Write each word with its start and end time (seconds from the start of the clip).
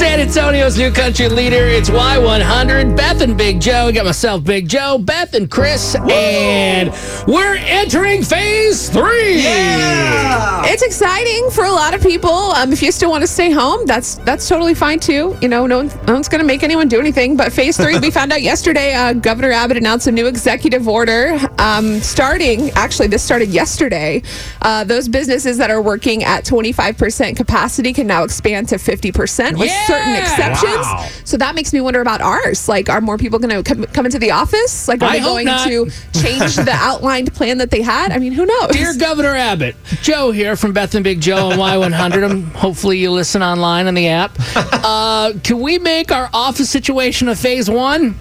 San 0.00 0.18
Antonio's 0.18 0.78
new 0.78 0.90
country 0.90 1.28
leader. 1.28 1.66
It's 1.66 1.90
Y100. 1.90 2.96
Beth 2.96 3.20
and 3.20 3.36
Big 3.36 3.60
Joe. 3.60 3.84
We 3.84 3.92
got 3.92 4.06
myself, 4.06 4.42
Big 4.42 4.66
Joe, 4.66 4.96
Beth 4.96 5.34
and 5.34 5.50
Chris, 5.50 5.94
and 5.94 6.90
we're 7.26 7.56
entering 7.56 8.22
phase 8.22 8.88
three. 8.88 9.42
Yeah! 9.42 10.62
It's 10.64 10.82
exciting 10.82 11.50
for 11.50 11.66
a 11.66 11.70
lot 11.70 11.92
of 11.92 12.00
people. 12.00 12.30
Um, 12.30 12.72
if 12.72 12.82
you 12.82 12.90
still 12.92 13.10
want 13.10 13.24
to 13.24 13.26
stay 13.26 13.50
home, 13.50 13.84
that's 13.84 14.14
that's 14.14 14.48
totally 14.48 14.72
fine 14.72 15.00
too. 15.00 15.36
You 15.42 15.48
know, 15.48 15.66
no, 15.66 15.76
one, 15.76 15.88
no 16.06 16.14
one's 16.14 16.30
going 16.30 16.40
to 16.40 16.46
make 16.46 16.62
anyone 16.62 16.88
do 16.88 16.98
anything. 16.98 17.36
But 17.36 17.52
phase 17.52 17.76
three, 17.76 17.98
we 17.98 18.10
found 18.18 18.32
out 18.32 18.40
yesterday. 18.40 18.94
Uh, 18.94 19.12
Governor 19.12 19.50
Abbott 19.50 19.76
announced 19.76 20.06
a 20.06 20.12
new 20.12 20.26
executive 20.26 20.88
order 20.88 21.38
um, 21.60 22.00
starting. 22.00 22.70
Actually, 22.70 23.08
this 23.08 23.22
started 23.22 23.50
yesterday. 23.50 24.22
Uh, 24.62 24.84
those 24.84 25.08
businesses 25.08 25.58
that 25.58 25.70
are 25.70 25.82
working 25.82 26.24
at 26.24 26.44
25% 26.44 27.36
capacity 27.36 27.92
can 27.92 28.06
now 28.06 28.24
expand 28.24 28.68
to 28.70 28.76
50% 28.76 29.58
with 29.58 29.68
Yeah! 29.68 29.86
certain 29.86 30.14
exceptions. 30.14 30.74
Wow. 30.86 31.08
So 31.24 31.36
that 31.36 31.54
makes 31.54 31.72
me 31.72 31.80
wonder 31.80 32.00
about 32.00 32.20
ours. 32.20 32.68
Like, 32.68 32.88
are 32.88 33.00
more 33.00 33.18
people 33.18 33.38
going 33.38 33.62
to 33.62 33.62
come, 33.62 33.84
come 33.86 34.06
into 34.06 34.18
the 34.18 34.30
office? 34.30 34.88
Like, 34.88 35.02
are 35.02 35.10
I 35.10 35.18
they 35.18 35.24
going 35.24 35.46
not. 35.46 35.68
to 35.68 35.90
change 36.14 36.56
the 36.56 36.72
outlined 36.74 37.32
plan 37.34 37.58
that 37.58 37.70
they 37.70 37.82
had? 37.82 38.12
I 38.12 38.18
mean, 38.18 38.32
who 38.32 38.46
knows? 38.46 38.70
Dear 38.72 38.94
Governor 38.96 39.36
Abbott, 39.36 39.76
Joe 40.02 40.30
here 40.30 40.56
from 40.56 40.72
Beth 40.72 40.94
and 40.94 41.04
Big 41.04 41.20
Joe 41.20 41.50
on 41.50 41.58
Y100. 41.58 42.30
Um, 42.30 42.44
hopefully 42.52 42.98
you 42.98 43.10
listen 43.10 43.42
online 43.42 43.86
on 43.86 43.94
the 43.94 44.08
app. 44.08 44.32
Uh, 44.82 45.32
can 45.44 45.60
we 45.60 45.78
make 45.78 46.10
our 46.12 46.30
office 46.32 46.70
situation 46.70 47.28
a 47.28 47.36
phase 47.36 47.68
one? 47.70 48.18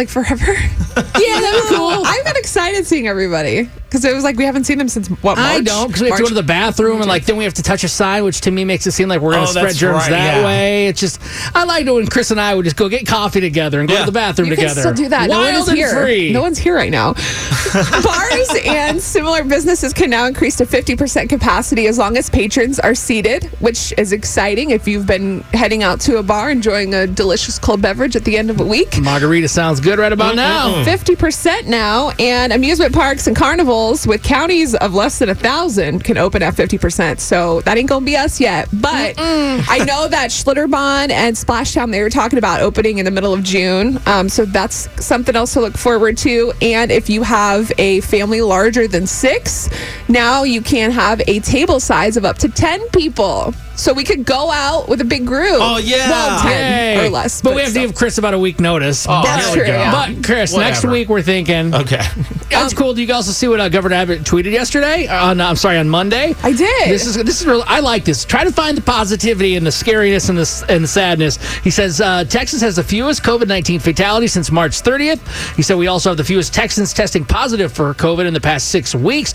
Like 0.00 0.08
forever. 0.08 0.52
yeah, 0.96 1.40
that 1.40 1.60
was 1.70 1.76
cool. 1.76 2.02
I've 2.06 2.24
been 2.24 2.36
excited 2.36 2.86
seeing 2.86 3.06
everybody 3.06 3.68
because 3.84 4.02
it 4.04 4.14
was 4.14 4.24
like 4.24 4.36
we 4.36 4.44
haven't 4.44 4.64
seen 4.64 4.78
them 4.78 4.88
since 4.88 5.08
what? 5.08 5.36
March? 5.36 5.38
I 5.38 5.60
don't 5.60 5.88
because 5.88 6.00
we 6.02 6.08
have 6.08 6.16
to 6.16 6.22
go 6.22 6.28
to 6.30 6.34
the 6.34 6.42
bathroom 6.42 7.00
and 7.00 7.06
like 7.08 7.26
then 7.26 7.36
we 7.36 7.44
have 7.44 7.52
to 7.54 7.62
touch 7.62 7.84
a 7.84 7.88
sign, 7.88 8.24
which 8.24 8.40
to 8.42 8.50
me 8.50 8.64
makes 8.64 8.86
it 8.86 8.92
seem 8.92 9.08
like 9.08 9.20
we're 9.20 9.32
gonna 9.32 9.42
Oh, 9.42 9.46
spread 9.52 9.74
germs 9.74 9.98
right, 10.04 10.10
that 10.10 10.36
yeah. 10.38 10.44
way. 10.44 10.86
It's 10.88 11.00
just 11.00 11.20
I 11.54 11.64
like 11.64 11.86
it 11.86 11.92
when 11.92 12.06
Chris 12.06 12.30
and 12.30 12.40
I 12.40 12.54
would 12.54 12.64
just 12.64 12.76
go 12.76 12.88
get 12.88 13.06
coffee 13.06 13.40
together 13.40 13.80
and 13.80 13.88
go 13.88 13.94
Yeah. 13.94 14.00
to 14.00 14.06
the 14.06 14.12
bathroom 14.12 14.48
You 14.48 14.56
can 14.56 14.68
together. 14.68 14.80
still 14.80 14.94
do 14.94 15.08
that. 15.10 15.28
no 15.28 15.38
one 15.40 15.54
is 15.54 15.68
and 15.68 15.76
here. 15.76 15.90
free. 16.02 16.32
No 16.32 16.40
one's 16.40 16.58
here 16.58 16.74
right 16.74 16.90
now. 16.90 17.12
Bars 18.02 18.48
and 18.64 19.00
similar 19.00 19.44
businesses 19.44 19.92
can 19.92 20.10
now 20.10 20.26
increase 20.26 20.56
to 20.56 20.64
50% 20.66 21.28
capacity 21.28 21.86
as 21.86 21.98
long 21.98 22.16
as 22.16 22.30
patrons 22.30 22.78
are 22.80 22.94
seated, 22.94 23.44
which 23.60 23.92
is 23.98 24.12
exciting 24.12 24.70
if 24.70 24.88
you've 24.88 25.06
been 25.06 25.40
heading 25.52 25.82
out 25.82 26.00
to 26.00 26.16
a 26.18 26.22
bar 26.22 26.50
enjoying 26.50 26.94
a 26.94 27.06
delicious 27.06 27.58
cold 27.58 27.82
beverage 27.82 28.16
at 28.16 28.24
the 28.24 28.36
end 28.38 28.50
of 28.50 28.60
a 28.60 28.64
week. 28.64 29.00
Margarita 29.00 29.48
sounds 29.48 29.80
good 29.80 29.89
right 29.98 30.12
about 30.12 30.34
now. 30.36 30.84
50% 30.84 31.66
now, 31.66 32.10
and 32.18 32.52
amusement 32.52 32.94
parks 32.94 33.26
and 33.26 33.36
carnivals 33.36 34.06
with 34.06 34.22
counties 34.22 34.74
of 34.76 34.94
less 34.94 35.18
than 35.18 35.28
a 35.28 35.34
thousand 35.34 36.04
can 36.04 36.16
open 36.18 36.42
at 36.42 36.54
50%. 36.54 37.20
So 37.20 37.60
that 37.62 37.76
ain't 37.76 37.88
gonna 37.88 38.04
be 38.04 38.16
us 38.16 38.40
yet. 38.40 38.68
But 38.72 39.14
I 39.18 39.78
know 39.86 40.08
that 40.08 40.30
Schlitterbahn 40.30 41.10
and 41.10 41.36
Splashdown, 41.36 41.90
they 41.90 42.02
were 42.02 42.10
talking 42.10 42.38
about 42.38 42.60
opening 42.60 42.98
in 42.98 43.04
the 43.04 43.10
middle 43.10 43.32
of 43.34 43.42
June. 43.42 43.98
Um, 44.06 44.28
so 44.28 44.44
that's 44.44 44.88
something 45.04 45.34
else 45.36 45.52
to 45.54 45.60
look 45.60 45.76
forward 45.76 46.16
to. 46.18 46.52
And 46.62 46.90
if 46.90 47.08
you 47.10 47.22
have 47.22 47.70
a 47.78 48.00
family 48.02 48.40
larger 48.40 48.86
than 48.88 49.06
six, 49.06 49.68
now 50.08 50.42
you 50.42 50.62
can 50.62 50.90
have 50.90 51.20
a 51.26 51.40
table 51.40 51.80
size 51.80 52.16
of 52.16 52.24
up 52.24 52.38
to 52.38 52.48
10 52.48 52.88
people. 52.90 53.54
So 53.80 53.94
we 53.94 54.04
could 54.04 54.26
go 54.26 54.50
out 54.50 54.88
with 54.88 55.00
a 55.00 55.04
big 55.04 55.26
group. 55.26 55.56
Oh, 55.58 55.78
yeah. 55.78 56.10
Well, 56.10 56.42
10 56.42 56.96
Yay. 56.98 57.06
or 57.06 57.08
less. 57.08 57.40
But, 57.40 57.54
we 57.54 57.62
have 57.62 57.72
to 57.72 57.80
give 57.80 57.94
Chris 57.94 58.18
about 58.18 58.34
a 58.34 58.38
week 58.38 58.60
notice. 58.60 59.06
Oh, 59.08 59.22
That's 59.24 59.52
true, 59.54 59.64
yeah. 59.64 59.90
But 59.90 60.22
Chris, 60.22 60.54
next 60.54 60.84
week 60.84 61.08
we're 61.08 61.22
thinking. 61.22 61.74
Okay. 61.74 62.02
That's 62.50 62.74
cool. 62.74 62.92
Do 62.92 63.00
you 63.00 63.06
guys 63.06 63.16
also 63.16 63.32
see 63.32 63.48
what 63.48 63.60
uh, 63.60 63.68
Governor 63.68 63.94
Abbott 63.96 64.20
tweeted 64.20 64.52
yesterday? 64.52 65.06
On 65.06 65.40
uh, 65.40 65.48
I'm 65.48 65.56
sorry, 65.56 65.78
on 65.78 65.88
Monday. 65.88 66.34
I 66.42 66.52
did. 66.52 66.88
This 66.90 67.06
is 67.06 67.14
this 67.16 67.40
is 67.40 67.46
real. 67.46 67.62
I 67.66 67.80
like 67.80 68.04
this. 68.04 68.24
Try 68.24 68.44
to 68.44 68.52
find 68.52 68.76
the 68.76 68.82
positivity 68.82 69.56
and 69.56 69.64
the 69.64 69.70
scariness 69.70 70.28
and 70.28 70.36
the 70.36 70.72
and 70.72 70.84
the 70.84 70.88
sadness. 70.88 71.38
He 71.60 71.70
says 71.70 72.00
uh, 72.00 72.24
Texas 72.24 72.60
has 72.60 72.76
the 72.76 72.84
fewest 72.84 73.22
COVID 73.22 73.46
nineteen 73.46 73.80
fatalities 73.80 74.32
since 74.32 74.50
March 74.50 74.82
30th. 74.82 75.20
He 75.56 75.62
said 75.62 75.76
we 75.78 75.86
also 75.86 76.10
have 76.10 76.16
the 76.16 76.24
fewest 76.24 76.52
Texans 76.52 76.92
testing 76.92 77.24
positive 77.24 77.72
for 77.72 77.94
COVID 77.94 78.26
in 78.26 78.34
the 78.34 78.40
past 78.40 78.68
six 78.68 78.94
weeks. 78.94 79.32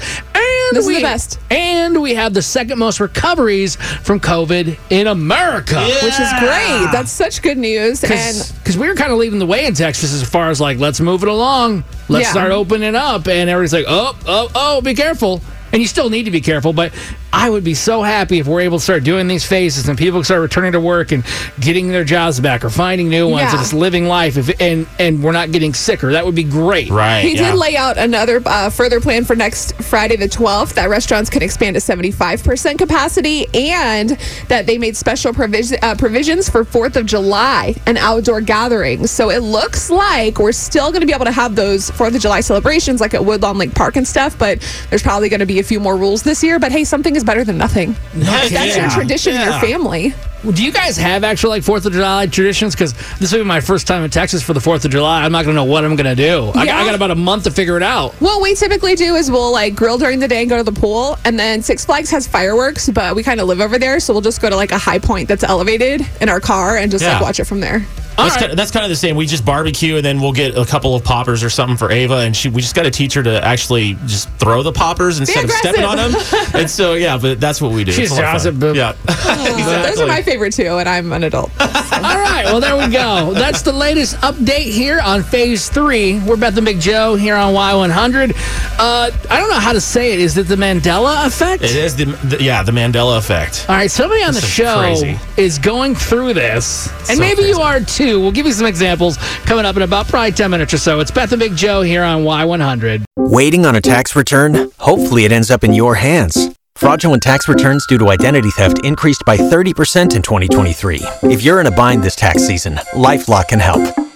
And 0.76 0.84
This 0.84 0.90
is 0.90 0.96
we, 0.96 0.96
the 0.96 1.08
best. 1.08 1.40
And 1.50 2.02
we 2.02 2.16
have 2.16 2.34
the 2.34 2.42
second 2.42 2.78
most 2.80 3.00
recoveries 3.00 3.76
from 3.78 4.20
COVID 4.20 4.78
in 4.90 5.08
America. 5.08 5.80
which 6.04 6.20
is 6.20 6.30
great. 6.40 6.90
That's 6.92 7.12
such 7.12 7.42
good 7.42 7.58
news. 7.58 8.04
And 8.04 8.54
Because 8.60 8.78
we 8.78 8.88
were 8.88 8.96
kind 8.96 9.12
of 9.12 9.18
leading 9.18 9.40
the 9.40 9.46
way 9.46 9.66
in 9.66 9.74
Texas 9.74 10.14
as 10.14 10.28
far 10.28 10.50
as 10.50 10.60
like, 10.60 10.78
let's 10.78 11.00
move 11.00 11.24
it 11.24 11.30
along. 11.30 11.84
Let's 12.10 12.26
Yeah. 12.26 12.32
start 12.32 12.52
opening 12.52 12.96
up. 12.96 13.28
And 13.28 13.50
everybody's 13.50 13.74
like, 13.74 13.86
oh, 13.88 14.18
oh, 14.28 14.50
oh, 14.54 14.82
be 14.82 14.94
careful. 14.94 15.42
And 15.72 15.82
you 15.82 15.88
still 15.88 16.10
need 16.10 16.24
to 16.24 16.32
be 16.32 16.42
careful. 16.42 16.74
But 16.74 16.92
I 17.38 17.50
would 17.50 17.66
be 17.66 17.74
so 17.74 18.02
happy 18.02 18.40
if 18.40 18.48
we're 18.48 18.62
able 18.62 18.78
to 18.78 18.84
start 18.84 19.04
doing 19.04 19.28
these 19.28 19.46
phases 19.46 19.90
and 19.90 19.98
people 19.98 20.24
start 20.24 20.42
returning 20.42 20.72
to 20.72 20.80
work 20.80 21.12
and 21.12 21.24
getting 21.60 21.90
their 21.90 22.06
jobs 22.06 22.40
back 22.40 22.64
or 22.64 22.70
finding 22.70 23.10
new 23.10 23.28
ones 23.28 23.44
Yeah. 23.44 23.50
and 23.52 23.60
just 23.60 23.74
living 23.74 24.06
life. 24.08 24.38
If, 24.38 24.62
and, 24.62 24.88
and 25.00 25.22
we're 25.22 25.34
not 25.34 25.52
getting 25.52 25.74
sicker. 25.74 26.14
That 26.14 26.26
would 26.26 26.34
be 26.36 26.46
great. 26.46 26.90
Right. 26.90 27.22
he 27.26 27.36
yeah. 27.36 27.52
did 27.52 27.58
lay 27.58 27.76
out 27.76 27.98
another 27.98 28.42
uh, 28.46 28.70
further 28.70 29.02
plan 29.02 29.26
for 29.26 29.36
next 29.36 29.74
Friday, 29.84 30.16
the 30.16 30.30
12th, 30.30 30.76
that 30.76 30.88
restaurants 30.90 31.30
can 31.30 31.44
expand 31.44 31.76
to 31.76 31.82
75% 31.82 32.78
capacity 32.78 33.48
and 33.54 34.12
that 34.48 34.66
they 34.66 34.78
made 34.78 34.96
special 34.96 35.34
provis- 35.34 35.78
uh, 35.84 35.94
provisions 35.96 36.50
for 36.50 36.64
4th 36.64 36.96
of 36.96 37.06
July 37.06 37.76
and 37.86 37.98
outdoor 37.98 38.40
gatherings. 38.40 39.12
So 39.12 39.30
it 39.30 39.40
looks 39.40 39.90
like 39.90 40.40
we're 40.40 40.54
still 40.54 40.90
going 40.92 41.02
to 41.02 41.08
be 41.08 41.14
able 41.14 41.26
to 41.26 41.32
have 41.34 41.56
those 41.58 41.92
4th 41.92 42.16
of 42.16 42.22
July 42.22 42.40
celebrations 42.40 43.02
like 43.02 43.14
at 43.14 43.26
Woodlawn 43.26 43.58
Lake 43.58 43.76
Park 43.76 43.98
and 43.98 44.08
stuff, 44.08 44.40
but 44.40 44.62
there's 44.90 45.04
probably 45.04 45.28
going 45.28 45.42
to 45.42 45.46
be 45.46 45.60
a 45.60 45.64
few 45.64 45.82
more 45.82 45.98
rules 45.98 46.24
this 46.24 46.42
year. 46.42 46.60
But 46.60 46.72
hey, 46.72 46.86
something 46.86 47.14
is 47.14 47.25
better 47.26 47.44
than 47.44 47.58
nothing. 47.58 47.96
That's 48.14 48.78
your 48.78 48.90
tradition 48.90 49.36
in 49.36 49.42
your 49.42 49.60
family. 49.60 50.14
Do 50.54 50.64
you 50.64 50.72
guys 50.72 50.96
have 50.98 51.24
actual 51.24 51.50
like 51.50 51.64
Fourth 51.64 51.88
of 51.88 51.94
July 51.94 52.28
traditions? 52.28 52.76
Because 52.76 52.94
this 53.18 53.32
will 53.32 53.40
be 53.40 53.46
my 53.46 53.62
first 53.62 53.88
time 53.88 54.04
in 54.04 54.12
Texas 54.12 54.44
for 54.44 54.54
the 54.54 54.60
Fourth 54.62 54.86
of 54.86 54.92
July. 54.92 55.24
I'm 55.24 55.32
not 55.32 55.44
going 55.44 55.56
to 55.56 55.62
know 55.62 55.64
what 55.66 55.84
I'm 55.84 55.96
going 55.96 56.06
to 56.06 56.16
do. 56.16 56.52
I, 56.54 56.66
Yeah. 56.66 56.78
I 56.78 56.86
got 56.86 56.94
about 56.94 57.10
a 57.10 57.16
month 57.16 57.46
to 57.46 57.52
figure 57.52 57.78
it 57.78 57.84
out. 57.84 58.14
What 58.22 58.44
we 58.44 58.54
typically 58.54 58.94
do 58.94 59.16
is 59.16 59.32
we'll 59.32 59.52
like 59.52 59.76
grill 59.76 59.98
during 59.98 60.20
the 60.20 60.28
day 60.28 60.42
and 60.42 60.50
go 60.50 60.58
to 60.58 60.64
the 60.64 60.72
pool, 60.80 61.18
and 61.26 61.40
then 61.40 61.64
Six 61.64 61.84
Flags 61.86 62.12
has 62.12 62.28
fireworks, 62.28 62.90
but 62.90 63.16
we 63.16 63.24
kind 63.24 63.40
of 63.40 63.48
live 63.48 63.60
over 63.60 63.80
there, 63.80 64.00
so 64.00 64.14
we'll 64.14 64.22
just 64.22 64.40
go 64.40 64.50
to 64.52 64.56
like 64.56 64.72
a 64.72 64.78
high 64.78 65.00
point 65.00 65.28
that's 65.28 65.44
elevated 65.44 66.02
in 66.22 66.30
our 66.30 66.40
car 66.40 66.78
and 66.78 66.92
just 66.92 67.04
Yeah. 67.04 67.14
like 67.14 67.22
watch 67.24 67.40
it 67.40 67.46
from 67.46 67.60
there. 67.60 67.84
That's, 68.18 68.32
right. 68.36 68.40
kind 68.40 68.52
of, 68.52 68.58
that's 68.58 68.72
kind 68.72 68.84
of 68.86 68.90
the 68.90 68.96
same. 68.96 69.16
We 69.16 69.26
just 69.26 69.46
barbecue 69.46 69.98
and 69.98 70.06
then 70.06 70.22
we'll 70.22 70.32
get 70.32 70.58
a 70.58 70.66
couple 70.66 70.96
of 70.96 71.04
poppers 71.04 71.44
or 71.44 71.50
something 71.50 71.76
for 71.78 71.92
Ava, 71.92 72.18
and 72.20 72.36
she 72.36 72.50
we 72.50 72.62
just 72.62 72.76
got 72.76 72.84
to 72.84 72.92
teach 72.92 73.14
her 73.16 73.24
to 73.24 73.44
actually 73.44 73.96
just 74.06 74.30
throw 74.32 74.64
the 74.64 74.72
poppers 74.72 75.20
instead 75.20 75.44
of 75.44 75.52
stepping 75.52 75.84
on 75.84 75.98
them. 75.98 76.14
and 76.54 76.70
so 76.70 76.94
yeah, 76.94 77.18
but 77.18 77.40
that's 77.40 77.62
what 77.62 77.72
we 77.72 77.84
do. 77.84 77.92
She's 77.92 78.12
It's 78.12 78.20
a 78.20 78.22
lot 78.22 78.36
of 78.36 78.42
Joseph, 78.42 78.54
fun. 78.56 78.60
but- 78.60 78.76
Yeah, 78.76 78.94
Those 79.90 80.00
are 80.02 80.08
my 80.08 80.22
favorite 80.22 80.54
too, 80.54 80.78
and 80.78 80.88
I'm 80.88 81.12
an 81.14 81.24
adult. 81.24 81.52
All 81.62 81.68
right, 82.02 82.44
well, 82.46 82.60
there 82.60 82.76
we 82.78 82.92
go. 82.92 83.34
That's 83.34 83.62
the 83.62 83.72
latest 83.74 84.16
update 84.18 84.72
here 84.72 85.00
on 85.02 85.24
Phase 85.24 85.70
3. 85.70 86.20
We're 86.20 86.36
Beth 86.38 86.56
and 86.58 86.66
Big 86.66 86.80
Joe 86.80 87.16
here 87.16 87.36
on 87.36 87.54
Y100. 87.54 88.32
Uh, 88.78 89.12
I 89.30 89.40
don't 89.40 89.50
know 89.50 89.60
how 89.60 89.74
to 89.74 89.82
say 89.82 90.14
it. 90.14 90.20
Is 90.20 90.38
it 90.38 90.48
the 90.48 90.56
Mandela 90.56 91.26
effect? 91.26 91.64
It 91.64 91.76
is 91.76 91.96
the, 91.96 92.06
the 92.06 92.42
yeah 92.44 92.64
the 92.64 92.72
Mandela 92.72 93.18
effect. 93.18 93.66
All 93.70 93.76
right, 93.76 93.90
somebody 93.90 94.22
on 94.24 94.30
the 94.34 94.36
This 94.36 94.44
is 94.46 94.50
show 94.50 94.80
crazy. 94.80 95.20
is 95.38 95.58
going 95.60 95.96
through 95.96 96.34
this, 96.34 96.88
and 97.10 97.18
So 97.18 97.20
maybe 97.20 97.44
you 97.44 97.60
are 97.60 97.76
are 97.76 97.80
too. 98.06 98.20
We'll 98.22 98.32
give 98.32 98.46
you 98.46 98.52
some 98.52 98.68
examples 98.68 99.18
coming 99.46 99.66
up 99.66 99.76
in 99.76 99.82
about 99.82 100.08
probably 100.08 100.32
10 100.32 100.52
minutes 100.52 100.74
or 100.74 100.78
so. 100.78 101.00
It's 101.00 101.10
Beth 101.10 101.32
and 101.32 101.40
Big 101.40 101.56
Joe 101.56 101.82
here 101.82 102.04
on 102.04 102.24
Y100. 102.24 103.04
Waiting 103.18 103.66
on 103.66 103.76
a 103.76 103.82
tax 103.82 104.16
return? 104.16 104.72
Hopefully, 104.78 105.26
it 105.26 105.32
ends 105.32 105.50
up 105.50 105.64
in 105.64 105.74
your 105.74 105.96
hands. 105.96 106.56
Fraudulent 106.76 107.24
tax 107.24 107.48
returns 107.48 107.86
due 107.88 107.98
to 107.98 108.10
identity 108.10 108.52
theft 108.52 108.86
increased 108.86 109.24
by 109.26 109.38
30% 109.38 110.16
in 110.16 110.22
2023. 110.22 111.02
If 111.24 111.42
you're 111.42 111.62
in 111.62 111.68
a 111.68 111.72
bind 111.72 112.04
this 112.04 112.16
tax 112.16 112.46
season, 112.46 112.76
Lifelock 112.94 113.48
can 113.48 113.60
help. 113.60 114.05